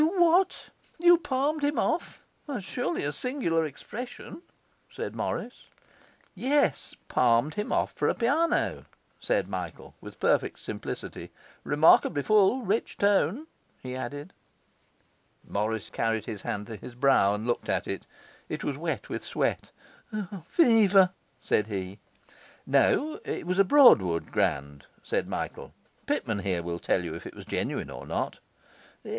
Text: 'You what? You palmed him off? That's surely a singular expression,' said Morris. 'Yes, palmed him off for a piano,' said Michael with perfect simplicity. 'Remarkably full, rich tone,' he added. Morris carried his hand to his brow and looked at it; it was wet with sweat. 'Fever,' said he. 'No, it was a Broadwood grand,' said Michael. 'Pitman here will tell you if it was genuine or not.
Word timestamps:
'You 0.01 0.19
what? 0.19 0.69
You 0.97 1.19
palmed 1.19 1.63
him 1.63 1.77
off? 1.77 2.23
That's 2.47 2.65
surely 2.65 3.03
a 3.03 3.11
singular 3.11 3.67
expression,' 3.67 4.41
said 4.89 5.15
Morris. 5.15 5.67
'Yes, 6.33 6.95
palmed 7.07 7.53
him 7.53 7.71
off 7.71 7.91
for 7.91 8.09
a 8.09 8.15
piano,' 8.15 8.85
said 9.19 9.47
Michael 9.47 9.93
with 10.01 10.19
perfect 10.19 10.57
simplicity. 10.57 11.29
'Remarkably 11.63 12.23
full, 12.23 12.63
rich 12.63 12.97
tone,' 12.97 13.45
he 13.79 13.95
added. 13.95 14.33
Morris 15.47 15.91
carried 15.91 16.25
his 16.25 16.41
hand 16.41 16.65
to 16.65 16.77
his 16.77 16.95
brow 16.95 17.35
and 17.35 17.45
looked 17.45 17.69
at 17.69 17.85
it; 17.87 18.07
it 18.49 18.63
was 18.63 18.77
wet 18.79 19.07
with 19.07 19.23
sweat. 19.23 19.69
'Fever,' 20.47 21.11
said 21.39 21.67
he. 21.67 21.99
'No, 22.65 23.19
it 23.23 23.45
was 23.45 23.59
a 23.59 23.63
Broadwood 23.63 24.31
grand,' 24.31 24.87
said 25.03 25.27
Michael. 25.27 25.75
'Pitman 26.07 26.39
here 26.39 26.63
will 26.63 26.79
tell 26.79 27.03
you 27.03 27.13
if 27.13 27.27
it 27.27 27.35
was 27.35 27.45
genuine 27.45 27.91
or 27.91 28.07
not. 28.07 28.39